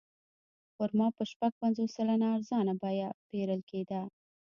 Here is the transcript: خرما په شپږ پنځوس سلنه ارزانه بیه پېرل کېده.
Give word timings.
خرما 0.75 1.07
په 1.17 1.23
شپږ 1.31 1.51
پنځوس 1.61 1.89
سلنه 1.97 2.27
ارزانه 2.35 2.73
بیه 2.81 3.09
پېرل 3.29 3.61
کېده. 3.69 4.01